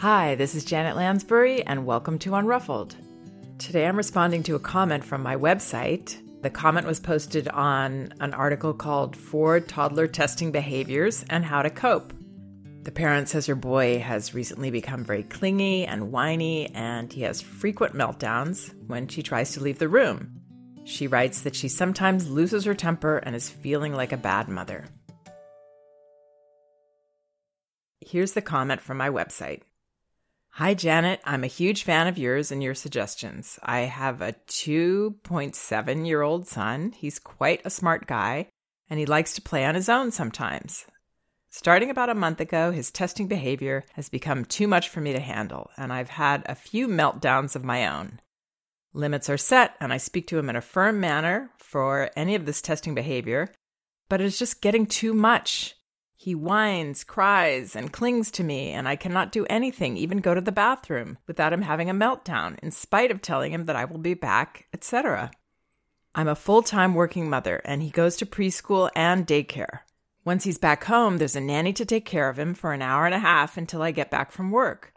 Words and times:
Hi, 0.00 0.34
this 0.34 0.54
is 0.54 0.64
Janet 0.64 0.96
Lansbury, 0.96 1.62
and 1.62 1.84
welcome 1.84 2.18
to 2.20 2.30
Unruffled. 2.30 2.94
Today 3.58 3.86
I'm 3.86 3.98
responding 3.98 4.42
to 4.44 4.54
a 4.54 4.58
comment 4.58 5.04
from 5.04 5.22
my 5.22 5.36
website. 5.36 6.16
The 6.40 6.48
comment 6.48 6.86
was 6.86 6.98
posted 6.98 7.48
on 7.48 8.14
an 8.18 8.32
article 8.32 8.72
called 8.72 9.14
Four 9.14 9.60
Toddler 9.60 10.06
Testing 10.06 10.52
Behaviors 10.52 11.22
and 11.28 11.44
How 11.44 11.60
to 11.60 11.68
Cope. 11.68 12.14
The 12.84 12.90
parent 12.90 13.28
says 13.28 13.44
her 13.44 13.54
boy 13.54 13.98
has 13.98 14.32
recently 14.32 14.70
become 14.70 15.04
very 15.04 15.24
clingy 15.24 15.84
and 15.84 16.10
whiny, 16.10 16.74
and 16.74 17.12
he 17.12 17.20
has 17.20 17.42
frequent 17.42 17.94
meltdowns 17.94 18.72
when 18.86 19.06
she 19.06 19.22
tries 19.22 19.52
to 19.52 19.60
leave 19.60 19.78
the 19.78 19.90
room. 19.90 20.32
She 20.84 21.08
writes 21.08 21.42
that 21.42 21.54
she 21.54 21.68
sometimes 21.68 22.30
loses 22.30 22.64
her 22.64 22.74
temper 22.74 23.18
and 23.18 23.36
is 23.36 23.50
feeling 23.50 23.92
like 23.92 24.12
a 24.12 24.16
bad 24.16 24.48
mother. 24.48 24.86
Here's 28.00 28.32
the 28.32 28.40
comment 28.40 28.80
from 28.80 28.96
my 28.96 29.10
website. 29.10 29.60
Hi, 30.54 30.74
Janet. 30.74 31.20
I'm 31.24 31.44
a 31.44 31.46
huge 31.46 31.84
fan 31.84 32.08
of 32.08 32.18
yours 32.18 32.50
and 32.50 32.62
your 32.62 32.74
suggestions. 32.74 33.58
I 33.62 33.80
have 33.80 34.20
a 34.20 34.34
2.7 34.48 36.06
year 36.06 36.22
old 36.22 36.48
son. 36.48 36.92
He's 36.92 37.20
quite 37.20 37.62
a 37.64 37.70
smart 37.70 38.06
guy, 38.06 38.48
and 38.90 38.98
he 38.98 39.06
likes 39.06 39.32
to 39.34 39.42
play 39.42 39.64
on 39.64 39.76
his 39.76 39.88
own 39.88 40.10
sometimes. 40.10 40.86
Starting 41.50 41.88
about 41.88 42.10
a 42.10 42.14
month 42.14 42.40
ago, 42.40 42.72
his 42.72 42.90
testing 42.90 43.28
behavior 43.28 43.84
has 43.94 44.08
become 44.08 44.44
too 44.44 44.66
much 44.66 44.88
for 44.88 45.00
me 45.00 45.12
to 45.12 45.20
handle, 45.20 45.70
and 45.76 45.92
I've 45.92 46.10
had 46.10 46.42
a 46.46 46.56
few 46.56 46.88
meltdowns 46.88 47.54
of 47.54 47.64
my 47.64 47.86
own. 47.86 48.20
Limits 48.92 49.30
are 49.30 49.38
set, 49.38 49.76
and 49.80 49.92
I 49.92 49.98
speak 49.98 50.26
to 50.26 50.38
him 50.38 50.50
in 50.50 50.56
a 50.56 50.60
firm 50.60 51.00
manner 51.00 51.50
for 51.58 52.10
any 52.16 52.34
of 52.34 52.44
this 52.44 52.60
testing 52.60 52.94
behavior, 52.94 53.52
but 54.08 54.20
it's 54.20 54.38
just 54.38 54.60
getting 54.60 54.86
too 54.86 55.14
much. 55.14 55.76
He 56.22 56.34
whines, 56.34 57.02
cries, 57.02 57.74
and 57.74 57.90
clings 57.90 58.30
to 58.32 58.44
me, 58.44 58.72
and 58.72 58.86
I 58.86 58.94
cannot 58.94 59.32
do 59.32 59.46
anything, 59.48 59.96
even 59.96 60.18
go 60.18 60.34
to 60.34 60.42
the 60.42 60.52
bathroom, 60.52 61.16
without 61.26 61.54
him 61.54 61.62
having 61.62 61.88
a 61.88 61.94
meltdown, 61.94 62.58
in 62.58 62.72
spite 62.72 63.10
of 63.10 63.22
telling 63.22 63.52
him 63.52 63.64
that 63.64 63.74
I 63.74 63.86
will 63.86 63.96
be 63.96 64.12
back, 64.12 64.66
etc. 64.74 65.30
I'm 66.14 66.28
a 66.28 66.34
full 66.34 66.62
time 66.62 66.94
working 66.94 67.30
mother, 67.30 67.62
and 67.64 67.82
he 67.82 67.88
goes 67.88 68.18
to 68.18 68.26
preschool 68.26 68.90
and 68.94 69.26
daycare. 69.26 69.78
Once 70.22 70.44
he's 70.44 70.58
back 70.58 70.84
home, 70.84 71.16
there's 71.16 71.36
a 71.36 71.40
nanny 71.40 71.72
to 71.72 71.86
take 71.86 72.04
care 72.04 72.28
of 72.28 72.38
him 72.38 72.52
for 72.52 72.74
an 72.74 72.82
hour 72.82 73.06
and 73.06 73.14
a 73.14 73.18
half 73.18 73.56
until 73.56 73.80
I 73.80 73.90
get 73.90 74.10
back 74.10 74.30
from 74.30 74.50
work. 74.50 74.92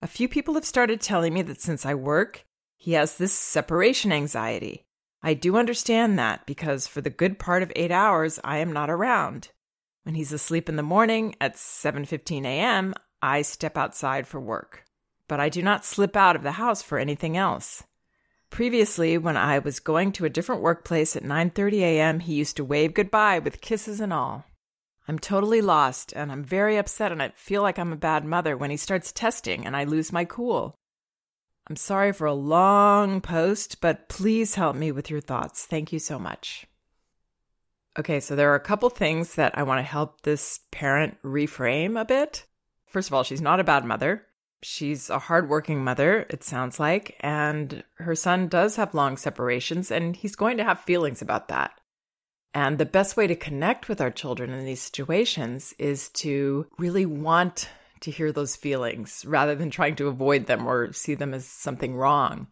A 0.00 0.06
few 0.06 0.28
people 0.28 0.54
have 0.54 0.64
started 0.64 1.00
telling 1.00 1.34
me 1.34 1.42
that 1.42 1.60
since 1.60 1.84
I 1.84 1.94
work, 1.94 2.46
he 2.76 2.92
has 2.92 3.16
this 3.16 3.32
separation 3.32 4.12
anxiety. 4.12 4.86
I 5.24 5.34
do 5.34 5.56
understand 5.56 6.20
that 6.20 6.46
because 6.46 6.86
for 6.86 7.00
the 7.00 7.10
good 7.10 7.40
part 7.40 7.64
of 7.64 7.72
eight 7.74 7.90
hours, 7.90 8.38
I 8.44 8.58
am 8.58 8.72
not 8.72 8.90
around. 8.90 9.48
When 10.08 10.14
he's 10.14 10.32
asleep 10.32 10.70
in 10.70 10.76
the 10.76 10.82
morning 10.82 11.34
at 11.38 11.56
7:15 11.56 12.46
a.m., 12.46 12.94
I 13.20 13.42
step 13.42 13.76
outside 13.76 14.26
for 14.26 14.40
work. 14.40 14.84
But 15.26 15.38
I 15.38 15.50
do 15.50 15.60
not 15.60 15.84
slip 15.84 16.16
out 16.16 16.34
of 16.34 16.42
the 16.42 16.52
house 16.52 16.80
for 16.80 16.98
anything 16.98 17.36
else. 17.36 17.84
Previously, 18.48 19.18
when 19.18 19.36
I 19.36 19.58
was 19.58 19.80
going 19.80 20.12
to 20.12 20.24
a 20.24 20.30
different 20.30 20.62
workplace 20.62 21.14
at 21.14 21.24
9:30 21.24 21.80
a.m., 21.82 22.20
he 22.20 22.32
used 22.32 22.56
to 22.56 22.64
wave 22.64 22.94
goodbye 22.94 23.38
with 23.38 23.60
kisses 23.60 24.00
and 24.00 24.10
all. 24.10 24.46
I'm 25.06 25.18
totally 25.18 25.60
lost 25.60 26.14
and 26.16 26.32
I'm 26.32 26.42
very 26.42 26.78
upset 26.78 27.12
and 27.12 27.22
I 27.22 27.34
feel 27.36 27.60
like 27.60 27.78
I'm 27.78 27.92
a 27.92 27.96
bad 27.96 28.24
mother 28.24 28.56
when 28.56 28.70
he 28.70 28.78
starts 28.78 29.12
testing 29.12 29.66
and 29.66 29.76
I 29.76 29.84
lose 29.84 30.10
my 30.10 30.24
cool. 30.24 30.74
I'm 31.68 31.76
sorry 31.76 32.14
for 32.14 32.26
a 32.26 32.32
long 32.32 33.20
post, 33.20 33.82
but 33.82 34.08
please 34.08 34.54
help 34.54 34.74
me 34.74 34.90
with 34.90 35.10
your 35.10 35.20
thoughts. 35.20 35.66
Thank 35.66 35.92
you 35.92 35.98
so 35.98 36.18
much. 36.18 36.66
Okay, 37.98 38.20
so 38.20 38.36
there 38.36 38.52
are 38.52 38.56
a 38.56 38.60
couple 38.60 38.88
things 38.90 39.34
that 39.34 39.58
I 39.58 39.64
want 39.64 39.80
to 39.80 39.82
help 39.82 40.20
this 40.20 40.60
parent 40.70 41.16
reframe 41.24 42.00
a 42.00 42.04
bit. 42.04 42.44
First 42.86 43.08
of 43.08 43.14
all, 43.14 43.24
she's 43.24 43.40
not 43.40 43.58
a 43.58 43.64
bad 43.64 43.84
mother. 43.84 44.24
She's 44.62 45.10
a 45.10 45.18
hardworking 45.18 45.82
mother, 45.82 46.26
it 46.30 46.42
sounds 46.42 46.80
like, 46.80 47.16
and 47.20 47.84
her 47.98 48.14
son 48.14 48.48
does 48.48 48.76
have 48.76 48.94
long 48.94 49.16
separations, 49.16 49.90
and 49.90 50.16
he's 50.16 50.34
going 50.34 50.56
to 50.56 50.64
have 50.64 50.80
feelings 50.80 51.22
about 51.22 51.48
that. 51.48 51.80
And 52.54 52.78
the 52.78 52.86
best 52.86 53.16
way 53.16 53.26
to 53.28 53.36
connect 53.36 53.88
with 53.88 54.00
our 54.00 54.10
children 54.10 54.50
in 54.50 54.64
these 54.64 54.82
situations 54.82 55.74
is 55.78 56.08
to 56.10 56.66
really 56.76 57.06
want 57.06 57.68
to 58.00 58.10
hear 58.10 58.32
those 58.32 58.56
feelings 58.56 59.24
rather 59.26 59.54
than 59.54 59.70
trying 59.70 59.96
to 59.96 60.08
avoid 60.08 60.46
them 60.46 60.66
or 60.66 60.92
see 60.92 61.14
them 61.14 61.34
as 61.34 61.46
something 61.46 61.94
wrong 61.94 62.48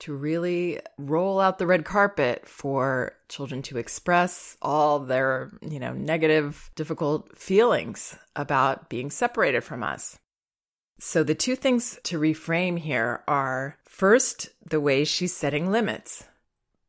to 0.00 0.14
really 0.14 0.80
roll 0.98 1.40
out 1.40 1.58
the 1.58 1.66
red 1.66 1.84
carpet 1.84 2.46
for 2.46 3.16
children 3.28 3.62
to 3.62 3.78
express 3.78 4.56
all 4.60 4.98
their, 4.98 5.50
you 5.62 5.78
know, 5.78 5.92
negative, 5.92 6.70
difficult 6.74 7.38
feelings 7.38 8.16
about 8.36 8.88
being 8.88 9.10
separated 9.10 9.62
from 9.62 9.82
us. 9.82 10.18
So 10.98 11.22
the 11.22 11.34
two 11.34 11.56
things 11.56 11.98
to 12.04 12.20
reframe 12.20 12.78
here 12.78 13.22
are 13.26 13.78
first, 13.84 14.50
the 14.68 14.80
way 14.80 15.04
she's 15.04 15.34
setting 15.34 15.70
limits. 15.70 16.24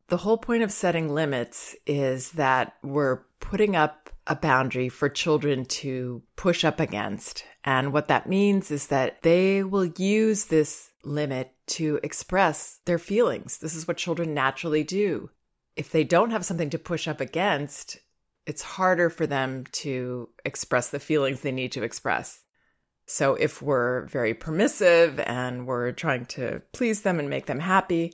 The 0.07 0.17
whole 0.17 0.37
point 0.37 0.63
of 0.63 0.71
setting 0.71 1.13
limits 1.13 1.75
is 1.87 2.31
that 2.33 2.75
we're 2.83 3.21
putting 3.39 3.75
up 3.75 4.09
a 4.27 4.35
boundary 4.35 4.89
for 4.89 5.09
children 5.09 5.65
to 5.65 6.21
push 6.35 6.63
up 6.63 6.79
against. 6.79 7.43
And 7.63 7.91
what 7.91 8.07
that 8.07 8.29
means 8.29 8.71
is 8.71 8.87
that 8.87 9.21
they 9.21 9.63
will 9.63 9.85
use 9.85 10.45
this 10.45 10.91
limit 11.03 11.53
to 11.67 11.99
express 12.03 12.79
their 12.85 12.99
feelings. 12.99 13.57
This 13.57 13.75
is 13.75 13.87
what 13.87 13.97
children 13.97 14.33
naturally 14.33 14.83
do. 14.83 15.29
If 15.75 15.91
they 15.91 16.03
don't 16.03 16.31
have 16.31 16.45
something 16.45 16.69
to 16.71 16.79
push 16.79 17.07
up 17.07 17.21
against, 17.21 17.97
it's 18.45 18.61
harder 18.61 19.09
for 19.09 19.25
them 19.25 19.65
to 19.71 20.29
express 20.45 20.89
the 20.89 20.99
feelings 20.99 21.41
they 21.41 21.51
need 21.51 21.71
to 21.73 21.83
express. 21.83 22.41
So 23.05 23.35
if 23.35 23.61
we're 23.61 24.05
very 24.07 24.33
permissive 24.33 25.19
and 25.19 25.67
we're 25.67 25.91
trying 25.91 26.25
to 26.27 26.61
please 26.71 27.01
them 27.01 27.19
and 27.19 27.29
make 27.29 27.45
them 27.45 27.59
happy, 27.59 28.13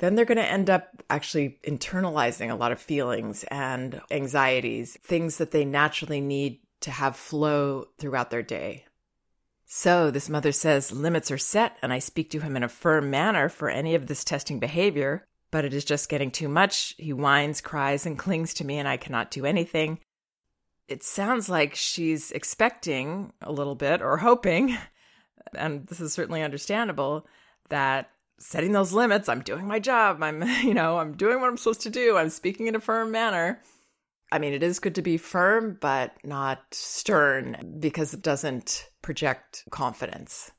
then 0.00 0.14
they're 0.14 0.24
going 0.24 0.38
to 0.38 0.44
end 0.44 0.70
up 0.70 1.02
actually 1.10 1.58
internalizing 1.62 2.50
a 2.50 2.54
lot 2.54 2.72
of 2.72 2.80
feelings 2.80 3.44
and 3.44 4.00
anxieties, 4.10 4.96
things 5.02 5.36
that 5.36 5.50
they 5.50 5.64
naturally 5.64 6.22
need 6.22 6.58
to 6.80 6.90
have 6.90 7.14
flow 7.14 7.84
throughout 7.98 8.30
their 8.30 8.42
day. 8.42 8.86
So, 9.66 10.10
this 10.10 10.30
mother 10.30 10.52
says 10.52 10.90
limits 10.90 11.30
are 11.30 11.38
set, 11.38 11.76
and 11.82 11.92
I 11.92 11.98
speak 11.98 12.30
to 12.30 12.40
him 12.40 12.56
in 12.56 12.64
a 12.64 12.68
firm 12.68 13.10
manner 13.10 13.48
for 13.50 13.68
any 13.68 13.94
of 13.94 14.06
this 14.06 14.24
testing 14.24 14.58
behavior, 14.58 15.26
but 15.50 15.66
it 15.66 15.74
is 15.74 15.84
just 15.84 16.08
getting 16.08 16.30
too 16.30 16.48
much. 16.48 16.94
He 16.98 17.12
whines, 17.12 17.60
cries, 17.60 18.06
and 18.06 18.18
clings 18.18 18.54
to 18.54 18.64
me, 18.64 18.78
and 18.78 18.88
I 18.88 18.96
cannot 18.96 19.30
do 19.30 19.44
anything. 19.44 20.00
It 20.88 21.04
sounds 21.04 21.48
like 21.48 21.74
she's 21.74 22.32
expecting 22.32 23.32
a 23.42 23.52
little 23.52 23.76
bit 23.76 24.00
or 24.00 24.16
hoping, 24.16 24.76
and 25.54 25.86
this 25.86 26.00
is 26.00 26.14
certainly 26.14 26.42
understandable, 26.42 27.26
that 27.68 28.10
setting 28.40 28.72
those 28.72 28.92
limits, 28.92 29.28
I'm 29.28 29.42
doing 29.42 29.66
my 29.66 29.78
job, 29.78 30.22
I'm, 30.22 30.42
you 30.62 30.74
know, 30.74 30.98
I'm 30.98 31.16
doing 31.16 31.40
what 31.40 31.48
I'm 31.48 31.56
supposed 31.56 31.82
to 31.82 31.90
do, 31.90 32.16
I'm 32.16 32.30
speaking 32.30 32.66
in 32.66 32.74
a 32.74 32.80
firm 32.80 33.12
manner. 33.12 33.60
I 34.32 34.38
mean, 34.38 34.52
it 34.52 34.62
is 34.62 34.78
good 34.78 34.94
to 34.94 35.02
be 35.02 35.16
firm, 35.16 35.76
but 35.80 36.12
not 36.24 36.62
stern 36.72 37.78
because 37.80 38.14
it 38.14 38.22
doesn't 38.22 38.88
project 39.02 39.64
confidence. 39.70 40.52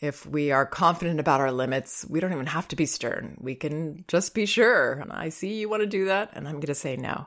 If 0.00 0.26
we 0.26 0.50
are 0.50 0.66
confident 0.66 1.20
about 1.20 1.40
our 1.40 1.52
limits, 1.52 2.04
we 2.08 2.20
don't 2.20 2.32
even 2.32 2.46
have 2.46 2.68
to 2.68 2.76
be 2.76 2.84
stern. 2.84 3.38
We 3.40 3.54
can 3.54 4.04
just 4.08 4.34
be 4.34 4.44
sure. 4.44 4.94
And 4.94 5.12
I 5.12 5.30
see 5.30 5.54
you 5.54 5.68
want 5.68 5.82
to 5.82 5.86
do 5.86 6.06
that, 6.06 6.30
and 6.34 6.46
I'm 6.46 6.56
going 6.56 6.66
to 6.66 6.74
say 6.74 6.96
no. 6.96 7.26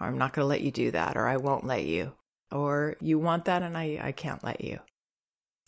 Or 0.00 0.06
I'm 0.06 0.16
not 0.16 0.32
going 0.32 0.44
to 0.44 0.48
let 0.48 0.62
you 0.62 0.70
do 0.70 0.92
that, 0.92 1.16
or 1.16 1.26
I 1.26 1.36
won't 1.36 1.66
let 1.66 1.84
you. 1.84 2.12
Or 2.50 2.96
you 3.00 3.18
want 3.18 3.46
that, 3.46 3.62
and 3.62 3.76
I, 3.76 3.98
I 4.00 4.12
can't 4.12 4.42
let 4.44 4.62
you. 4.62 4.78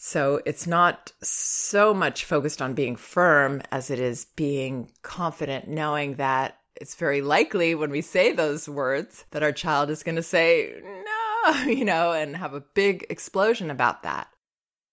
So 0.01 0.41
it's 0.47 0.65
not 0.65 1.11
so 1.23 1.93
much 1.93 2.25
focused 2.25 2.63
on 2.63 2.75
being 2.75 2.95
firm 2.95 3.63
as 3.73 3.91
it 3.91 3.99
is 3.99 4.27
being 4.37 4.93
confident, 5.03 5.67
knowing 5.67 6.15
that 6.15 6.57
it's 6.77 6.95
very 6.95 7.21
likely 7.21 7.75
when 7.75 7.91
we 7.91 8.01
say 8.01 8.31
those 8.31 8.69
words 8.69 9.25
that 9.33 9.43
our 9.43 9.51
child 9.51 9.91
is 9.91 10.05
going 10.05 10.15
to 10.15 10.23
say, 10.23 10.73
no, 10.85 11.63
you 11.67 11.85
know, 11.85 12.13
and 12.13 12.37
have 12.37 12.55
a 12.55 12.61
big 12.61 13.07
explosion 13.11 13.73
about 13.73 14.05
that. 14.05 14.29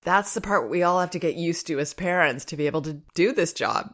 That's 0.01 0.33
the 0.33 0.41
part 0.41 0.71
we 0.71 0.81
all 0.81 0.99
have 0.99 1.11
to 1.11 1.19
get 1.19 1.35
used 1.35 1.67
to 1.67 1.77
as 1.77 1.93
parents 1.93 2.43
to 2.45 2.57
be 2.57 2.65
able 2.65 2.81
to 2.81 2.99
do 3.13 3.31
this 3.31 3.53
job. 3.53 3.93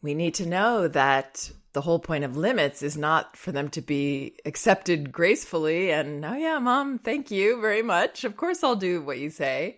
We 0.00 0.14
need 0.14 0.32
to 0.36 0.46
know 0.46 0.88
that 0.88 1.50
the 1.74 1.82
whole 1.82 1.98
point 1.98 2.24
of 2.24 2.38
limits 2.38 2.82
is 2.82 2.96
not 2.96 3.36
for 3.36 3.52
them 3.52 3.68
to 3.70 3.82
be 3.82 4.38
accepted 4.46 5.12
gracefully 5.12 5.92
and, 5.92 6.24
oh, 6.24 6.34
yeah, 6.34 6.58
mom, 6.58 6.98
thank 7.00 7.30
you 7.30 7.60
very 7.60 7.82
much. 7.82 8.24
Of 8.24 8.38
course, 8.38 8.64
I'll 8.64 8.76
do 8.76 9.02
what 9.02 9.18
you 9.18 9.28
say. 9.28 9.76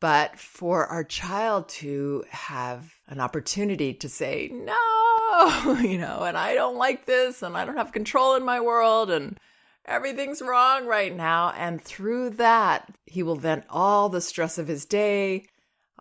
But 0.00 0.38
for 0.38 0.86
our 0.86 1.04
child 1.04 1.68
to 1.68 2.24
have 2.30 2.94
an 3.06 3.20
opportunity 3.20 3.92
to 3.94 4.08
say, 4.08 4.50
no, 4.50 5.78
you 5.82 5.98
know, 5.98 6.22
and 6.22 6.38
I 6.38 6.54
don't 6.54 6.76
like 6.76 7.04
this 7.04 7.42
and 7.42 7.56
I 7.56 7.66
don't 7.66 7.76
have 7.76 7.92
control 7.92 8.34
in 8.34 8.44
my 8.44 8.60
world 8.60 9.10
and 9.10 9.38
everything's 9.84 10.40
wrong 10.40 10.86
right 10.86 11.14
now. 11.14 11.52
And 11.54 11.82
through 11.82 12.30
that, 12.30 12.90
he 13.04 13.22
will 13.22 13.36
vent 13.36 13.64
all 13.68 14.08
the 14.08 14.22
stress 14.22 14.56
of 14.56 14.68
his 14.68 14.86
day, 14.86 15.44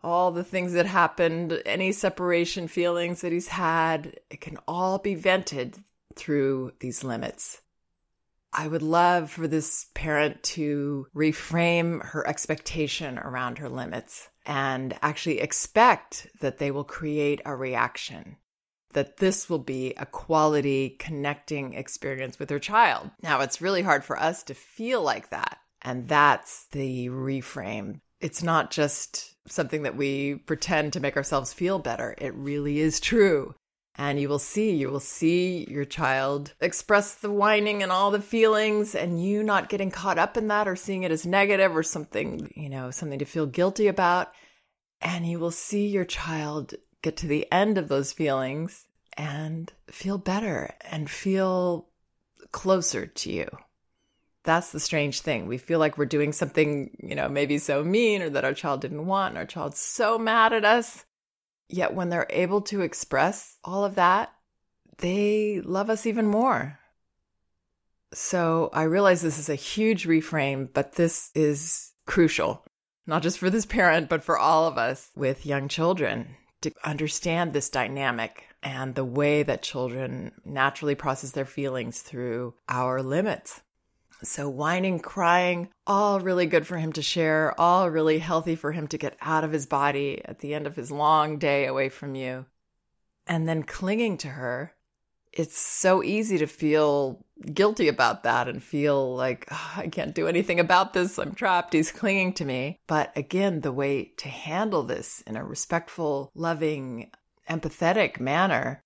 all 0.01 0.31
the 0.31 0.45
things 0.45 0.71
that 0.73 0.85
happened, 0.85 1.61
any 1.65 1.91
separation 1.91 2.69
feelings 2.69 3.19
that 3.19 3.33
he's 3.33 3.49
had. 3.49 4.17
It 4.29 4.39
can 4.39 4.57
all 4.65 4.99
be 4.99 5.15
vented 5.15 5.77
through 6.15 6.71
these 6.79 7.03
limits. 7.03 7.61
I 8.51 8.67
would 8.67 8.81
love 8.81 9.29
for 9.31 9.47
this 9.47 9.87
parent 9.93 10.41
to 10.43 11.07
reframe 11.15 12.03
her 12.03 12.27
expectation 12.27 13.19
around 13.19 13.59
her 13.59 13.69
limits 13.69 14.29
and 14.45 14.97
actually 15.01 15.39
expect 15.39 16.27
that 16.41 16.57
they 16.57 16.71
will 16.71 16.83
create 16.83 17.41
a 17.45 17.55
reaction 17.55 18.37
that 18.93 19.17
this 19.17 19.49
will 19.49 19.59
be 19.59 19.93
a 19.97 20.05
quality 20.05 20.95
connecting 20.99 21.73
experience 21.73 22.39
with 22.39 22.49
their 22.49 22.59
child. 22.59 23.09
Now, 23.21 23.41
it's 23.41 23.61
really 23.61 23.81
hard 23.81 24.03
for 24.03 24.17
us 24.19 24.43
to 24.43 24.53
feel 24.53 25.01
like 25.01 25.29
that. 25.29 25.59
And 25.81 26.07
that's 26.07 26.65
the 26.71 27.09
reframe. 27.09 28.01
It's 28.19 28.43
not 28.43 28.71
just 28.71 29.35
something 29.47 29.83
that 29.83 29.95
we 29.95 30.35
pretend 30.35 30.93
to 30.93 30.99
make 30.99 31.15
ourselves 31.15 31.53
feel 31.53 31.79
better. 31.79 32.15
It 32.17 32.33
really 32.35 32.79
is 32.79 32.99
true. 32.99 33.55
And 34.01 34.17
you 34.17 34.29
will 34.29 34.39
see, 34.39 34.71
you 34.71 34.89
will 34.89 35.01
see 35.01 35.67
your 35.69 35.83
child 35.83 36.53
express 36.61 37.15
the 37.15 37.29
whining 37.29 37.83
and 37.83 37.91
all 37.91 38.11
the 38.11 38.21
feelings, 38.21 38.95
and 38.95 39.21
you 39.21 39.43
not 39.43 39.67
getting 39.67 39.91
caught 39.91 40.17
up 40.17 40.37
in 40.37 40.47
that 40.47 40.69
or 40.69 40.77
seeing 40.77 41.03
it 41.03 41.11
as 41.11 41.25
negative 41.25 41.75
or 41.75 41.83
something, 41.83 42.49
you 42.55 42.69
know, 42.69 42.91
something 42.91 43.19
to 43.19 43.25
feel 43.25 43.45
guilty 43.45 43.87
about. 43.87 44.31
And 45.01 45.25
you 45.25 45.37
will 45.37 45.51
see 45.51 45.87
your 45.87 46.05
child 46.05 46.75
get 47.01 47.17
to 47.17 47.27
the 47.27 47.45
end 47.51 47.77
of 47.77 47.89
those 47.89 48.13
feelings 48.13 48.87
and 49.17 49.69
feel 49.91 50.17
better 50.17 50.73
and 50.89 51.09
feel 51.09 51.89
closer 52.53 53.05
to 53.05 53.31
you. 53.33 53.49
That's 54.45 54.71
the 54.71 54.79
strange 54.79 55.19
thing. 55.19 55.45
We 55.45 55.57
feel 55.57 55.79
like 55.79 55.97
we're 55.97 56.05
doing 56.05 56.31
something, 56.31 56.95
you 57.03 57.15
know, 57.15 57.27
maybe 57.27 57.57
so 57.57 57.83
mean 57.83 58.21
or 58.21 58.29
that 58.29 58.45
our 58.45 58.53
child 58.53 58.79
didn't 58.79 59.07
want, 59.07 59.31
and 59.31 59.39
our 59.39 59.45
child's 59.45 59.79
so 59.79 60.17
mad 60.17 60.53
at 60.53 60.63
us. 60.63 61.03
Yet 61.69 61.93
when 61.93 62.09
they're 62.09 62.27
able 62.29 62.61
to 62.63 62.81
express 62.81 63.57
all 63.63 63.85
of 63.85 63.95
that, 63.95 64.33
they 64.97 65.61
love 65.63 65.89
us 65.89 66.05
even 66.05 66.27
more. 66.27 66.79
So 68.11 68.69
I 68.73 68.83
realize 68.83 69.21
this 69.21 69.37
is 69.37 69.49
a 69.49 69.55
huge 69.55 70.07
reframe, 70.07 70.67
but 70.73 70.93
this 70.93 71.29
is 71.35 71.91
crucial, 72.07 72.65
not 73.05 73.21
just 73.21 73.37
for 73.37 73.51
this 73.51 73.67
parent, 73.67 74.09
but 74.09 74.23
for 74.23 74.37
all 74.37 74.67
of 74.67 74.79
us 74.79 75.11
with 75.15 75.45
young 75.45 75.67
children 75.67 76.35
to 76.61 76.73
understand 76.83 77.53
this 77.53 77.69
dynamic 77.69 78.45
and 78.63 78.95
the 78.95 79.05
way 79.05 79.43
that 79.43 79.61
children 79.61 80.31
naturally 80.43 80.95
process 80.95 81.31
their 81.31 81.45
feelings 81.45 82.01
through 82.01 82.55
our 82.67 83.01
limits. 83.01 83.61
So, 84.23 84.49
whining, 84.49 84.99
crying, 84.99 85.69
all 85.87 86.19
really 86.19 86.45
good 86.45 86.67
for 86.67 86.77
him 86.77 86.91
to 86.93 87.01
share, 87.01 87.59
all 87.59 87.89
really 87.89 88.19
healthy 88.19 88.55
for 88.55 88.71
him 88.71 88.87
to 88.89 88.97
get 88.97 89.15
out 89.21 89.43
of 89.43 89.51
his 89.51 89.65
body 89.65 90.21
at 90.25 90.39
the 90.39 90.53
end 90.53 90.67
of 90.67 90.75
his 90.75 90.91
long 90.91 91.37
day 91.37 91.65
away 91.65 91.89
from 91.89 92.15
you. 92.15 92.45
And 93.27 93.47
then 93.47 93.63
clinging 93.63 94.17
to 94.17 94.27
her, 94.27 94.73
it's 95.31 95.57
so 95.57 96.03
easy 96.03 96.39
to 96.39 96.47
feel 96.47 97.23
guilty 97.53 97.87
about 97.87 98.23
that 98.23 98.47
and 98.47 98.61
feel 98.61 99.15
like, 99.15 99.47
oh, 99.51 99.73
I 99.77 99.87
can't 99.87 100.15
do 100.15 100.27
anything 100.27 100.59
about 100.59 100.93
this. 100.93 101.17
I'm 101.17 101.33
trapped. 101.33 101.73
He's 101.73 101.91
clinging 101.91 102.33
to 102.33 102.45
me. 102.45 102.79
But 102.87 103.15
again, 103.15 103.61
the 103.61 103.71
way 103.71 104.11
to 104.17 104.27
handle 104.27 104.83
this 104.83 105.21
in 105.27 105.37
a 105.37 105.43
respectful, 105.45 106.31
loving, 106.35 107.11
empathetic 107.49 108.19
manner 108.19 108.83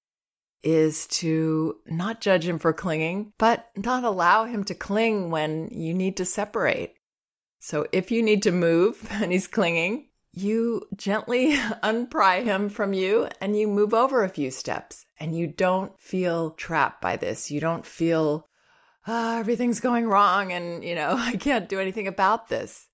is 0.63 1.07
to 1.07 1.77
not 1.86 2.21
judge 2.21 2.48
him 2.48 2.57
for 2.57 2.74
clinging, 2.74 3.33
but 3.38 3.69
not 3.75 4.04
allow 4.04 4.45
him 4.45 4.63
to 4.63 4.74
cling 4.74 5.30
when 5.30 5.68
you 5.71 5.94
need 5.94 6.18
to 6.18 6.25
separate. 6.25 6.95
So 7.60 7.86
if 7.92 8.12
you 8.12 8.24
need 8.24 8.44
to 8.44 8.51
move 8.51 9.07
and 9.12 9.31
he's 9.31 9.48
clinging, 9.48 10.07
you 10.31 10.81
gently 10.95 11.56
unpry 11.83 12.44
him 12.44 12.69
from 12.69 12.94
you 12.94 13.27
and 13.39 13.57
you 13.57 13.68
move 13.68 13.94
over 13.94 14.24
a 14.24 14.30
few 14.30 14.51
steps 14.51 15.06
and 15.19 15.38
you 15.38 15.48
don't 15.48 15.98
feel 16.00 16.51
trapped 16.51 17.01
by 17.01 17.18
this. 17.18 17.51
You 17.51 17.59
don't 17.59 17.86
feel, 17.86 18.48
oh, 19.07 19.39
everything's 19.39 19.80
going 19.80 20.07
wrong 20.07 20.51
and, 20.51 20.83
you 20.83 20.95
know, 20.95 21.16
I 21.18 21.36
can't 21.36 21.69
do 21.69 21.80
anything 21.80 22.07
about 22.07 22.50
this. 22.50 22.88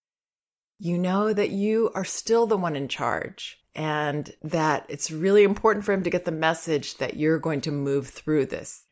You 0.80 0.98
know 0.98 1.33
that 1.33 1.50
you 1.50 1.92
are 1.94 2.06
still 2.06 2.48
the 2.48 2.57
one 2.57 2.75
in 2.75 2.88
charge 2.88 3.57
and 3.79 4.35
that 4.41 4.85
it's 4.89 5.09
really 5.09 5.43
important 5.43 5.85
for 5.85 5.93
him 5.93 6.03
to 6.03 6.09
get 6.09 6.25
the 6.25 6.31
message 6.31 6.97
that 6.97 7.15
you're 7.15 7.39
going 7.39 7.61
to 7.61 7.71
move 7.71 8.09
through 8.09 8.45
this, 8.45 8.83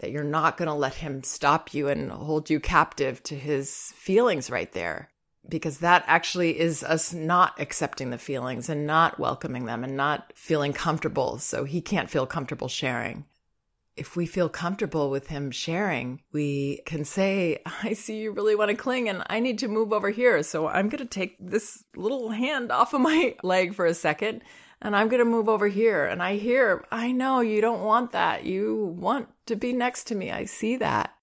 that 0.00 0.10
you're 0.10 0.22
not 0.22 0.58
going 0.58 0.68
to 0.68 0.74
let 0.74 0.92
him 0.92 1.22
stop 1.22 1.72
you 1.72 1.88
and 1.88 2.12
hold 2.12 2.50
you 2.50 2.60
captive 2.60 3.22
to 3.22 3.34
his 3.34 3.90
feelings 3.96 4.50
right 4.50 4.70
there. 4.72 5.08
Because 5.48 5.78
that 5.78 6.04
actually 6.06 6.60
is 6.60 6.84
us 6.84 7.14
not 7.14 7.58
accepting 7.58 8.10
the 8.10 8.18
feelings 8.18 8.68
and 8.68 8.86
not 8.86 9.18
welcoming 9.18 9.64
them 9.64 9.82
and 9.82 9.96
not 9.96 10.30
feeling 10.34 10.74
comfortable. 10.74 11.38
So 11.38 11.64
he 11.64 11.80
can't 11.80 12.10
feel 12.10 12.26
comfortable 12.26 12.68
sharing 12.68 13.24
if 13.96 14.16
we 14.16 14.26
feel 14.26 14.48
comfortable 14.48 15.10
with 15.10 15.28
him 15.28 15.50
sharing, 15.50 16.20
we 16.32 16.82
can 16.86 17.04
say, 17.04 17.62
I 17.82 17.92
see 17.92 18.18
you 18.18 18.32
really 18.32 18.56
want 18.56 18.70
to 18.70 18.76
cling 18.76 19.08
and 19.08 19.22
I 19.26 19.40
need 19.40 19.58
to 19.60 19.68
move 19.68 19.92
over 19.92 20.10
here. 20.10 20.42
So 20.42 20.66
I'm 20.68 20.88
going 20.88 21.02
to 21.02 21.06
take 21.06 21.36
this 21.38 21.84
little 21.96 22.30
hand 22.30 22.72
off 22.72 22.94
of 22.94 23.00
my 23.00 23.36
leg 23.42 23.74
for 23.74 23.86
a 23.86 23.94
second 23.94 24.42
and 24.82 24.94
I'm 24.94 25.08
going 25.08 25.20
to 25.20 25.24
move 25.24 25.48
over 25.48 25.68
here. 25.68 26.04
And 26.04 26.22
I 26.22 26.36
hear, 26.36 26.84
I 26.90 27.12
know 27.12 27.40
you 27.40 27.60
don't 27.60 27.84
want 27.84 28.12
that. 28.12 28.44
You 28.44 28.94
want 28.98 29.28
to 29.46 29.56
be 29.56 29.72
next 29.72 30.04
to 30.08 30.14
me. 30.14 30.30
I 30.30 30.44
see 30.44 30.76
that 30.76 31.14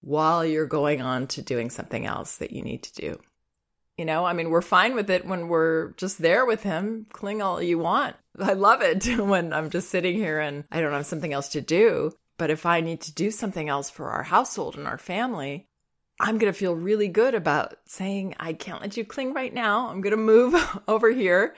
while 0.00 0.44
you're 0.44 0.66
going 0.66 1.02
on 1.02 1.26
to 1.26 1.42
doing 1.42 1.68
something 1.68 2.06
else 2.06 2.36
that 2.36 2.52
you 2.52 2.62
need 2.62 2.84
to 2.84 2.94
do. 2.94 3.18
You 3.96 4.04
know, 4.04 4.26
I 4.26 4.34
mean, 4.34 4.50
we're 4.50 4.62
fine 4.62 4.94
with 4.94 5.08
it 5.08 5.26
when 5.26 5.48
we're 5.48 5.92
just 5.92 6.18
there 6.20 6.44
with 6.44 6.62
him. 6.62 7.06
Cling 7.12 7.40
all 7.40 7.62
you 7.62 7.78
want. 7.78 8.14
I 8.38 8.52
love 8.52 8.82
it 8.82 9.06
when 9.18 9.52
I'm 9.52 9.70
just 9.70 9.88
sitting 9.88 10.16
here 10.16 10.38
and 10.38 10.64
I 10.70 10.80
don't 10.80 10.92
have 10.92 11.06
something 11.06 11.32
else 11.32 11.48
to 11.50 11.60
do. 11.60 12.12
But 12.38 12.50
if 12.50 12.66
I 12.66 12.82
need 12.82 13.00
to 13.02 13.14
do 13.14 13.30
something 13.30 13.68
else 13.68 13.88
for 13.88 14.10
our 14.10 14.22
household 14.22 14.76
and 14.76 14.86
our 14.86 14.98
family, 14.98 15.66
I'm 16.20 16.36
going 16.36 16.52
to 16.52 16.58
feel 16.58 16.74
really 16.74 17.08
good 17.08 17.34
about 17.34 17.76
saying, 17.86 18.34
I 18.38 18.52
can't 18.52 18.82
let 18.82 18.96
you 18.96 19.04
cling 19.04 19.32
right 19.32 19.52
now. 19.52 19.88
I'm 19.88 20.02
going 20.02 20.10
to 20.12 20.16
move 20.18 20.54
over 20.88 21.10
here 21.10 21.54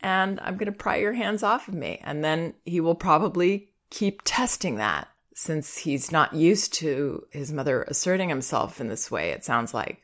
and 0.00 0.40
I'm 0.40 0.56
going 0.56 0.72
to 0.72 0.78
pry 0.78 0.96
your 0.96 1.12
hands 1.12 1.42
off 1.42 1.66
of 1.66 1.74
me. 1.74 2.00
And 2.04 2.22
then 2.22 2.54
he 2.64 2.80
will 2.80 2.94
probably 2.94 3.70
keep 3.90 4.22
testing 4.24 4.76
that 4.76 5.08
since 5.34 5.76
he's 5.76 6.12
not 6.12 6.34
used 6.34 6.74
to 6.74 7.26
his 7.30 7.52
mother 7.52 7.82
asserting 7.82 8.28
himself 8.28 8.80
in 8.80 8.88
this 8.88 9.10
way, 9.10 9.30
it 9.30 9.44
sounds 9.44 9.74
like. 9.74 10.02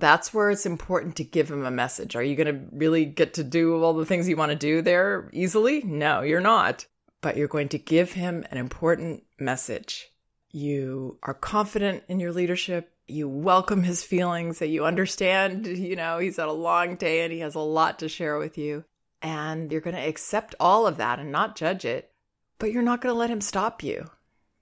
That's 0.00 0.32
where 0.32 0.50
it's 0.50 0.66
important 0.66 1.16
to 1.16 1.24
give 1.24 1.50
him 1.50 1.64
a 1.64 1.70
message. 1.70 2.14
Are 2.14 2.22
you 2.22 2.36
going 2.36 2.54
to 2.54 2.64
really 2.72 3.04
get 3.04 3.34
to 3.34 3.44
do 3.44 3.82
all 3.82 3.94
the 3.94 4.06
things 4.06 4.28
you 4.28 4.36
want 4.36 4.50
to 4.50 4.56
do 4.56 4.80
there 4.80 5.28
easily? 5.32 5.82
No, 5.82 6.22
you're 6.22 6.40
not. 6.40 6.86
But 7.20 7.36
you're 7.36 7.48
going 7.48 7.70
to 7.70 7.78
give 7.78 8.12
him 8.12 8.44
an 8.50 8.58
important 8.58 9.24
message. 9.40 10.08
You 10.52 11.18
are 11.24 11.34
confident 11.34 12.04
in 12.08 12.20
your 12.20 12.32
leadership. 12.32 12.92
You 13.08 13.28
welcome 13.28 13.82
his 13.82 14.04
feelings, 14.04 14.60
that 14.60 14.68
you 14.68 14.84
understand, 14.84 15.66
you 15.66 15.96
know, 15.96 16.18
he's 16.18 16.36
had 16.36 16.46
a 16.46 16.52
long 16.52 16.94
day 16.94 17.24
and 17.24 17.32
he 17.32 17.40
has 17.40 17.56
a 17.56 17.60
lot 17.60 17.98
to 18.00 18.08
share 18.08 18.38
with 18.38 18.56
you. 18.56 18.84
And 19.20 19.72
you're 19.72 19.80
going 19.80 19.96
to 19.96 20.06
accept 20.06 20.54
all 20.60 20.86
of 20.86 20.98
that 20.98 21.18
and 21.18 21.32
not 21.32 21.56
judge 21.56 21.84
it, 21.84 22.12
but 22.58 22.70
you're 22.70 22.82
not 22.82 23.00
going 23.00 23.12
to 23.12 23.18
let 23.18 23.30
him 23.30 23.40
stop 23.40 23.82
you. 23.82 24.08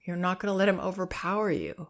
You're 0.07 0.17
not 0.17 0.41
going 0.41 0.51
to 0.51 0.57
let 0.57 0.69
him 0.69 0.81
overpower 0.81 1.51
you 1.51 1.89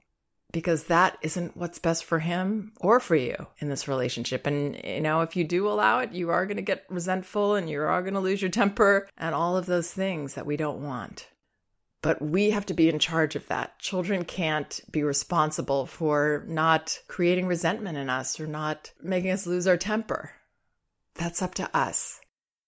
because 0.57 0.85
that 0.85 1.19
isn't 1.21 1.55
what's 1.55 1.79
best 1.79 2.03
for 2.07 2.19
him 2.19 2.73
or 2.81 2.99
for 2.99 3.15
you 3.15 3.37
in 3.59 3.69
this 3.69 3.89
relationship. 3.89 4.47
And, 4.47 4.81
you 4.83 5.03
know, 5.03 5.21
if 5.21 5.37
you 5.37 5.45
do 5.45 5.69
allow 5.69 5.99
it, 5.99 6.13
you 6.13 6.31
are 6.31 6.47
going 6.47 6.57
to 6.57 6.63
get 6.63 6.87
resentful 6.89 7.57
and 7.57 7.69
you 7.69 7.83
are 7.83 8.01
going 8.01 8.15
to 8.15 8.21
lose 8.21 8.41
your 8.41 8.51
temper 8.51 9.07
and 9.19 9.35
all 9.35 9.59
of 9.59 9.67
those 9.67 9.93
things 9.93 10.33
that 10.33 10.47
we 10.47 10.57
don't 10.57 10.83
want. 10.83 11.29
But 12.01 12.23
we 12.23 12.53
have 12.53 12.65
to 12.67 12.73
be 12.73 12.89
in 12.89 12.99
charge 12.99 13.37
of 13.37 13.47
that. 13.49 13.79
Children 13.81 14.25
can't 14.25 14.81
be 14.91 15.03
responsible 15.03 15.85
for 15.85 16.43
not 16.49 17.01
creating 17.07 17.47
resentment 17.47 17.99
in 17.99 18.09
us 18.09 18.41
or 18.41 18.47
not 18.47 18.91
making 19.03 19.33
us 19.33 19.47
lose 19.47 19.67
our 19.67 19.77
temper. 19.77 20.31
That's 21.17 21.43
up 21.43 21.55
to 21.57 21.69
us. 21.77 22.19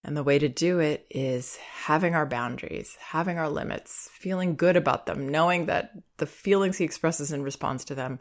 And 0.03 0.15
the 0.15 0.23
way 0.23 0.39
to 0.39 0.47
do 0.47 0.79
it 0.79 1.05
is 1.09 1.57
having 1.57 2.15
our 2.15 2.25
boundaries, 2.25 2.95
having 2.99 3.37
our 3.37 3.49
limits, 3.49 4.09
feeling 4.13 4.55
good 4.55 4.77
about 4.77 5.05
them, 5.05 5.27
knowing 5.27 5.65
that 5.65 5.91
the 6.17 6.25
feelings 6.25 6.77
he 6.77 6.85
expresses 6.85 7.31
in 7.31 7.43
response 7.43 7.85
to 7.85 7.95
them 7.95 8.19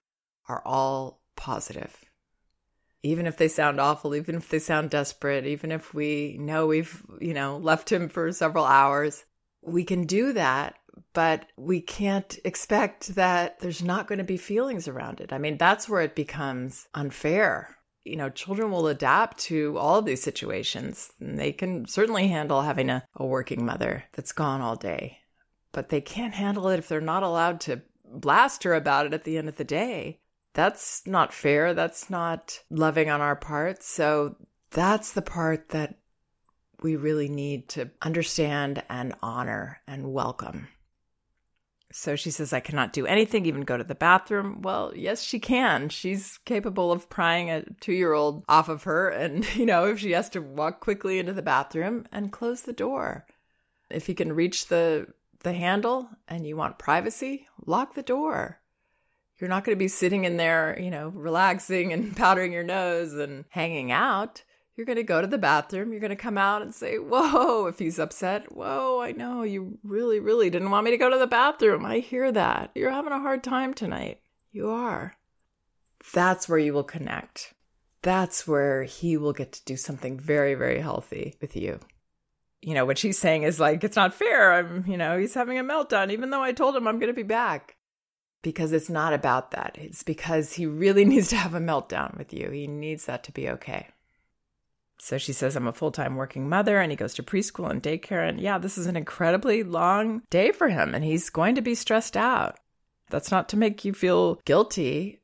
are 0.49 0.63
all 0.65 1.23
positive. 1.37 2.05
Even 3.05 3.27
if 3.27 3.37
they 3.37 3.47
sound 3.47 3.81
awful, 3.81 4.17
even 4.17 4.35
if 4.35 4.49
they 4.49 4.59
sound 4.59 4.91
desperate, 4.91 5.47
even 5.47 5.71
if 5.71 5.95
we 5.95 6.37
know 6.41 6.67
we've, 6.67 7.01
you 7.21 7.33
know, 7.33 7.59
left 7.59 7.93
him 7.93 8.09
for 8.09 8.33
several 8.33 8.65
hours, 8.65 9.25
we 9.63 9.85
can 9.85 10.05
do 10.05 10.33
that, 10.33 10.75
but 11.13 11.47
we 11.57 11.81
can't 11.81 12.39
expect 12.45 13.15
that 13.15 13.61
there's 13.61 13.85
not 13.85 14.09
going 14.09 14.19
to 14.19 14.25
be 14.25 14.37
feelings 14.37 14.89
around 14.89 15.21
it. 15.21 15.33
I 15.33 15.39
mean, 15.39 15.57
that's 15.57 15.89
where 15.89 16.03
it 16.03 16.17
becomes 16.17 16.89
unfair 16.93 17.78
you 18.09 18.17
know, 18.17 18.31
children 18.31 18.71
will 18.71 18.89
adapt 18.89 19.39
to 19.39 19.77
all 19.79 19.99
of 19.99 20.05
these 20.05 20.23
situations. 20.23 21.13
And 21.21 21.39
they 21.39 21.53
can 21.53 21.87
certainly 21.87 22.29
handle 22.29 22.63
having 22.63 22.91
a, 22.91 23.05
a 23.17 23.27
working 23.27 23.65
mother 23.65 24.05
that's 24.13 24.33
gone 24.33 24.61
all 24.61 24.77
day, 24.77 25.19
but 25.73 25.89
they 25.91 26.01
can't 26.01 26.35
handle 26.35 26.69
it 26.69 26.79
if 26.79 26.89
they're 26.89 27.01
not 27.01 27.23
allowed 27.23 27.61
to 27.63 27.83
blast 28.05 28.65
her 28.65 28.75
about 28.75 29.07
it 29.07 29.15
at 29.15 29.25
the 29.25 29.39
end 29.39 29.49
of 29.49 29.57
the 29.57 29.65
day. 29.65 30.21
That's 30.55 31.07
not 31.07 31.33
fair. 31.33 31.75
That's 31.75 32.11
not 32.11 32.61
loving 32.71 33.11
on 33.11 33.21
our 33.21 33.37
part. 33.37 33.83
So 33.83 34.37
that's 34.71 35.13
the 35.13 35.23
part 35.23 35.69
that 35.71 35.97
we 36.83 36.97
really 36.97 37.29
need 37.29 37.69
to 37.71 37.91
understand 38.03 38.83
and 38.89 39.15
honor 39.23 39.81
and 39.87 40.13
welcome. 40.13 40.69
So 41.91 42.17
she 42.17 42.31
says, 42.31 42.53
I 42.53 42.61
cannot 42.61 42.93
do 42.93 43.07
anything, 43.07 43.47
even 43.47 43.63
go 43.63 43.79
to 43.79 43.85
the 43.85 43.95
bathroom. 43.95 44.61
Well, 44.61 44.93
yes, 44.95 45.23
she 45.23 45.39
can. 45.39 45.89
She's 45.89 46.39
capable 46.45 46.93
of 46.93 47.09
prying 47.09 47.51
a 47.51 47.65
two 47.81 47.95
year 47.95 48.13
old 48.13 48.45
off 48.49 48.69
of 48.69 48.83
her. 48.83 49.09
And, 49.09 49.47
you 49.57 49.65
know, 49.65 49.87
if 49.87 49.99
she 49.99 50.13
has 50.13 50.29
to 50.31 50.41
walk 50.41 50.81
quickly 50.81 51.19
into 51.19 51.33
the 51.33 51.43
bathroom 51.43 52.07
and 52.13 52.33
close 52.33 52.63
the 52.63 52.73
door, 52.73 53.27
if 53.91 54.07
he 54.07 54.15
can 54.15 54.33
reach 54.33 54.67
the, 54.67 55.07
the 55.41 55.55
handle 55.55 56.09
and 56.27 56.47
you 56.47 56.57
want 56.57 56.79
privacy, 56.79 57.47
lock 57.65 57.95
the 57.95 58.03
door. 58.03 58.61
You're 59.39 59.49
not 59.49 59.65
going 59.65 59.77
to 59.77 59.79
be 59.79 59.89
sitting 59.89 60.25
in 60.25 60.37
there, 60.37 60.79
you 60.81 60.91
know, 60.91 61.09
relaxing 61.09 61.93
and 61.93 62.15
powdering 62.17 62.53
your 62.53 62.65
nose 62.65 63.15
and 63.15 63.45
hanging 63.49 63.93
out. 63.93 64.43
You're 64.79 64.87
going 64.87 64.95
to 64.95 65.03
go 65.03 65.21
to 65.21 65.27
the 65.27 65.39
bathroom. 65.39 65.91
You're 65.91 66.01
going 66.01 66.11
to 66.11 66.17
come 66.17 66.39
out 66.39 66.63
and 66.63 66.73
say, 66.73 66.99
Whoa, 66.99 67.67
if 67.67 67.81
he's 67.81 67.99
upset. 67.99 68.55
Whoa, 68.55 69.01
I 69.01 69.11
know 69.11 69.43
you 69.43 69.77
really, 69.83 70.21
really 70.21 70.51
didn't 70.51 70.71
want 70.71 70.85
me 70.85 70.93
to 70.93 70.97
go 70.97 71.11
to 71.11 71.19
the 71.19 71.27
bathroom. 71.27 71.85
I 71.85 71.99
hear 71.99 72.31
that. 72.31 72.71
You're 72.77 72.93
having 72.93 73.13
a 73.13 73.19
hard 73.19 73.43
time 73.43 73.75
tonight. 73.75 74.21
You 74.53 74.71
are. 74.71 75.17
That's 76.15 76.49
where 76.49 76.61
you 76.61 76.73
will 76.73 76.85
connect. 76.85 77.55
That's 78.03 78.47
where 78.47 78.85
he 78.85 79.17
will 79.17 79.33
get 79.33 79.51
to 79.51 79.65
do 79.65 79.77
something 79.77 80.17
very, 80.17 80.55
very 80.55 80.79
healthy 80.79 81.35
with 81.41 81.57
you. 81.57 81.81
You 82.63 82.75
know, 82.75 82.87
what 82.87 82.99
she's 82.99 83.19
saying 83.19 83.43
is 83.43 83.59
like, 83.59 83.83
it's 83.83 83.97
not 83.97 84.15
fair. 84.15 84.53
I'm, 84.53 84.85
you 84.87 84.97
know, 84.97 85.19
he's 85.19 85.35
having 85.35 85.59
a 85.59 85.65
meltdown, 85.65 86.13
even 86.13 86.31
though 86.31 86.43
I 86.43 86.53
told 86.53 86.77
him 86.77 86.87
I'm 86.87 87.01
going 87.01 87.13
to 87.13 87.15
be 87.15 87.25
back. 87.25 87.75
Because 88.43 88.71
it's 88.71 88.89
not 88.89 89.13
about 89.13 89.51
that. 89.51 89.77
It's 89.77 90.05
because 90.05 90.53
he 90.53 90.67
really 90.67 91.05
needs 91.05 91.31
to 91.31 91.37
have 91.37 91.55
a 91.55 91.61
meltdown 91.61 92.17
with 92.17 92.33
you. 92.33 92.51
He 92.51 92.69
needs 92.69 93.07
that 93.07 93.25
to 93.25 93.33
be 93.33 93.49
okay. 93.49 93.89
So 95.01 95.17
she 95.17 95.33
says, 95.33 95.55
I'm 95.55 95.69
a 95.69 95.73
full 95.73 95.93
time 95.93 96.17
working 96.17 96.49
mother, 96.49 96.81
and 96.81 96.91
he 96.91 96.97
goes 96.97 97.15
to 97.15 97.23
preschool 97.23 97.71
and 97.71 97.83
daycare. 97.83 98.29
And 98.29 98.41
yeah, 98.41 98.59
this 98.59 98.77
is 98.77 98.87
an 98.87 98.97
incredibly 98.97 99.63
long 99.63 100.23
day 100.31 100.53
for 100.53 100.69
him, 100.69 100.95
and 100.95 101.05
he's 101.05 101.31
going 101.31 101.55
to 101.55 101.63
be 101.63 101.75
stressed 101.75 102.17
out. 102.17 102.59
That's 103.11 103.31
not 103.31 103.49
to 103.51 103.57
make 103.57 103.85
you 103.85 103.93
feel 103.93 104.37
guilty. 104.45 105.21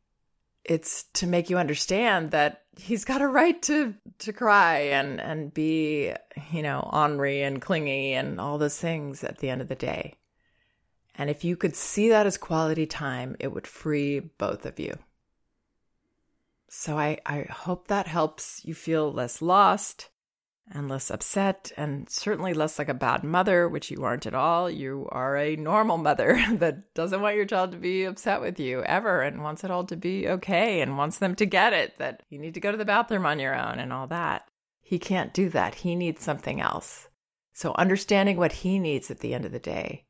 It's 0.64 1.04
to 1.14 1.26
make 1.26 1.50
you 1.50 1.59
understand 1.59 2.31
that 2.31 2.62
he's 2.78 3.04
got 3.04 3.21
a 3.21 3.28
right 3.28 3.61
to 3.62 3.95
to 4.21 4.33
cry 4.33 4.78
and 4.78 5.21
and 5.21 5.52
be, 5.52 6.12
you 6.50 6.62
know, 6.62 6.88
ornery 6.93 7.43
and 7.43 7.61
clingy 7.61 8.14
and 8.14 8.40
all 8.40 8.59
those 8.59 8.78
things 8.78 9.23
at 9.25 9.38
the 9.38 9.50
end 9.50 9.61
of 9.61 9.69
the 9.69 9.75
day. 9.75 10.14
And 11.16 11.31
if 11.31 11.45
you 11.45 11.57
could 11.57 11.76
see 11.76 12.09
that 12.09 12.26
as 12.26 12.38
quality 12.38 12.87
time, 12.87 13.37
it 13.38 13.52
would 13.52 13.66
free 13.66 14.21
both 14.21 14.66
of 14.66 14.81
you. 14.81 14.99
So 16.76 16.99
I, 16.99 17.19
I 17.25 17.43
hope 17.43 17.87
that 17.87 18.09
helps 18.09 18.62
you 18.64 18.75
feel 18.75 19.11
less 19.11 19.40
lost 19.40 20.11
and 20.71 20.88
less 20.88 21.09
upset 21.09 21.71
and 21.76 22.11
certainly 22.11 22.52
less 22.52 22.78
like 22.81 22.88
a 22.88 22.95
bad 22.95 23.23
mother, 23.23 23.69
which 23.69 23.93
you 23.93 24.02
aren't 24.02 24.26
at 24.26 24.35
all. 24.35 24.69
You 24.69 25.09
are 25.12 25.37
a 25.37 25.54
normal 25.54 25.99
mother 25.99 26.35
that 26.54 26.93
doesn't 26.93 27.23
want 27.23 27.37
your 27.37 27.47
child 27.47 27.71
to 27.73 27.78
be 27.78 28.04
upset 28.04 28.40
with 28.40 28.59
you 28.59 28.83
ever 28.83 29.23
and 29.23 29.43
wants 29.43 29.62
it 29.62 29.71
all 29.71 29.85
to 29.85 29.97
be 29.97 30.28
okay 30.28 30.81
and 30.81 30.99
wants 30.99 31.19
them 31.19 31.37
to 31.37 31.47
get 31.47 31.73
it 31.73 31.97
that 31.99 32.25
you 32.28 32.40
need 32.40 32.54
to 32.54 32.61
go 32.61 32.73
to 32.73 32.76
the 32.76 32.85
bathroom 32.85 33.25
on 33.25 33.38
your 33.38 33.54
own 33.54 33.78
and 33.78 33.93
all 33.93 34.09
that. 34.09 34.49
He 34.83 34.99
can't 34.99 35.33
do 35.33 35.49
that. 35.50 35.76
He 35.76 35.95
needs 35.95 36.23
something 36.23 36.61
else. 36.61 37.09
So 37.52 37.73
understanding 37.76 38.37
what 38.37 38.52
he 38.52 38.81
needs 38.81 39.12
at 39.12 39.21
the 39.21 39.33
end 39.33 39.47
of 39.47 39.52
the 39.52 39.61
day 39.61 40.07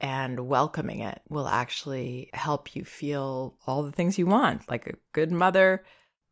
and 0.00 0.48
welcoming 0.48 1.00
it 1.00 1.20
will 1.28 1.48
actually 1.48 2.30
help 2.34 2.76
you 2.76 2.84
feel 2.84 3.56
all 3.66 3.82
the 3.82 3.92
things 3.92 4.18
you 4.18 4.26
want, 4.26 4.68
like 4.68 4.86
a 4.86 4.96
good 5.12 5.32
mother, 5.32 5.84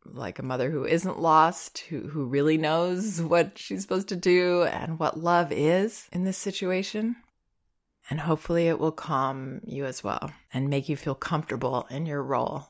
like 0.05 0.39
a 0.39 0.43
mother 0.43 0.69
who 0.69 0.85
isn't 0.85 1.19
lost, 1.19 1.79
who, 1.79 2.01
who 2.01 2.25
really 2.25 2.57
knows 2.57 3.21
what 3.21 3.57
she's 3.57 3.81
supposed 3.81 4.09
to 4.09 4.15
do 4.15 4.63
and 4.63 4.99
what 4.99 5.19
love 5.19 5.51
is 5.51 6.07
in 6.11 6.23
this 6.23 6.37
situation. 6.37 7.15
And 8.09 8.19
hopefully 8.19 8.67
it 8.67 8.79
will 8.79 8.91
calm 8.91 9.61
you 9.65 9.85
as 9.85 10.03
well 10.03 10.31
and 10.53 10.69
make 10.69 10.89
you 10.89 10.95
feel 10.95 11.15
comfortable 11.15 11.87
in 11.89 12.05
your 12.05 12.21
role. 12.21 12.67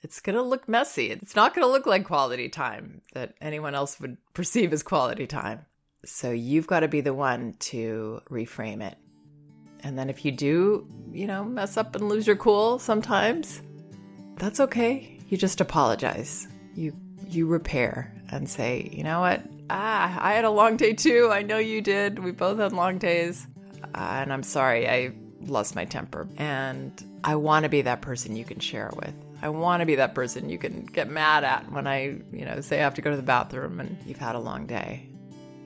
It's 0.00 0.20
going 0.20 0.34
to 0.34 0.42
look 0.42 0.66
messy. 0.66 1.10
It's 1.10 1.36
not 1.36 1.54
going 1.54 1.66
to 1.66 1.70
look 1.70 1.84
like 1.86 2.06
quality 2.06 2.48
time 2.48 3.02
that 3.12 3.34
anyone 3.40 3.74
else 3.74 4.00
would 4.00 4.16
perceive 4.34 4.72
as 4.72 4.82
quality 4.82 5.26
time. 5.26 5.66
So 6.04 6.30
you've 6.30 6.66
got 6.66 6.80
to 6.80 6.88
be 6.88 7.02
the 7.02 7.14
one 7.14 7.54
to 7.60 8.22
reframe 8.30 8.82
it 8.82 8.96
and 9.82 9.98
then 9.98 10.08
if 10.10 10.24
you 10.24 10.32
do, 10.32 10.86
you 11.10 11.26
know, 11.26 11.44
mess 11.44 11.76
up 11.76 11.94
and 11.94 12.08
lose 12.08 12.26
your 12.26 12.36
cool 12.36 12.78
sometimes, 12.78 13.62
that's 14.36 14.60
okay. 14.60 15.18
You 15.28 15.36
just 15.36 15.60
apologize. 15.60 16.48
You 16.74 16.94
you 17.28 17.46
repair 17.46 18.12
and 18.30 18.48
say, 18.48 18.90
"You 18.92 19.04
know 19.04 19.20
what? 19.20 19.42
Ah, 19.70 20.18
I 20.20 20.34
had 20.34 20.44
a 20.44 20.50
long 20.50 20.76
day 20.76 20.92
too. 20.92 21.30
I 21.32 21.42
know 21.42 21.58
you 21.58 21.80
did. 21.80 22.18
We 22.18 22.32
both 22.32 22.58
had 22.58 22.72
long 22.72 22.98
days. 22.98 23.46
Uh, 23.94 24.20
and 24.22 24.32
I'm 24.32 24.42
sorry. 24.42 24.88
I 24.88 25.12
lost 25.46 25.74
my 25.74 25.84
temper. 25.84 26.26
And 26.36 26.92
I 27.24 27.36
want 27.36 27.64
to 27.64 27.68
be 27.68 27.82
that 27.82 28.02
person 28.02 28.36
you 28.36 28.44
can 28.44 28.58
share 28.58 28.88
it 28.88 28.96
with. 28.96 29.14
I 29.42 29.48
want 29.48 29.80
to 29.80 29.86
be 29.86 29.96
that 29.96 30.14
person 30.14 30.48
you 30.48 30.58
can 30.58 30.84
get 30.84 31.10
mad 31.10 31.44
at 31.44 31.70
when 31.72 31.86
I, 31.86 32.20
you 32.32 32.44
know, 32.44 32.60
say 32.60 32.78
I 32.78 32.82
have 32.82 32.94
to 32.94 33.02
go 33.02 33.10
to 33.10 33.16
the 33.16 33.22
bathroom 33.22 33.80
and 33.80 33.96
you've 34.06 34.18
had 34.18 34.36
a 34.36 34.40
long 34.40 34.66
day. 34.66 35.08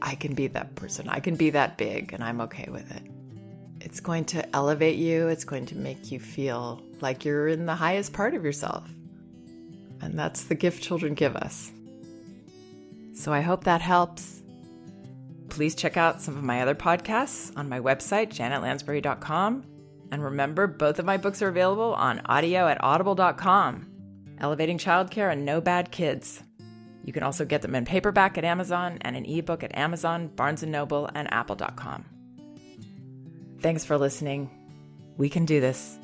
I 0.01 0.15
can 0.15 0.35
be 0.35 0.47
that 0.49 0.75
person. 0.77 1.09
I 1.09 1.21
can 1.21 1.37
be 1.37 1.51
that 1.51 1.77
big 1.77 2.13
and 2.13 2.25
I'm 2.25 2.41
okay 2.43 2.69
with 2.71 2.91
it. 2.91 3.03
It's 3.81 4.01
going 4.01 4.25
to 4.27 4.57
elevate 4.57 4.97
you, 4.97 5.29
it's 5.29 5.45
going 5.45 5.67
to 5.67 5.77
make 5.77 6.11
you 6.11 6.19
feel 6.19 6.83
like 7.01 7.25
you're 7.25 7.49
in 7.49 7.67
the 7.67 7.75
highest 7.75 8.13
part 8.13 8.35
of 8.35 8.45
yourself. 8.45 8.89
And 10.01 10.19
that's 10.19 10.45
the 10.45 10.55
gift 10.55 10.83
children 10.83 11.15
give 11.15 11.37
us. 11.37 11.71
So 13.15 13.33
I 13.33 13.41
hope 13.41 13.65
that 13.65 13.81
helps. 13.81 14.43
Please 15.49 15.75
check 15.75 15.97
out 15.97 16.21
some 16.21 16.37
of 16.37 16.43
my 16.43 16.61
other 16.61 16.75
podcasts 16.75 17.57
on 17.57 17.69
my 17.69 17.81
website, 17.81 18.29
janetlansbury.com. 18.29 19.65
And 20.13 20.23
remember, 20.23 20.67
both 20.67 20.99
of 20.99 21.05
my 21.05 21.17
books 21.17 21.43
are 21.43 21.49
available 21.49 21.95
on 21.95 22.21
audio 22.27 22.69
at 22.69 22.83
audible.com 22.83 23.87
Elevating 24.39 24.77
Childcare 24.77 25.33
and 25.33 25.45
No 25.47 25.61
Bad 25.61 25.91
Kids. 25.91 26.43
You 27.05 27.13
can 27.13 27.23
also 27.23 27.45
get 27.45 27.63
them 27.63 27.75
in 27.75 27.85
paperback 27.85 28.37
at 28.37 28.45
Amazon 28.45 28.99
and 29.01 29.17
an 29.17 29.25
ebook 29.25 29.63
at 29.63 29.77
Amazon, 29.77 30.29
Barnes 30.29 30.63
& 30.63 30.65
Noble, 30.65 31.09
and 31.15 31.33
apple.com. 31.33 32.05
Thanks 33.61 33.85
for 33.85 33.97
listening. 33.99 34.51
We 35.17 35.29
can 35.29 35.45
do 35.47 35.61
this. 35.61 35.99